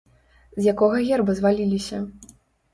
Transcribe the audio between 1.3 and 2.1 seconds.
зваліліся?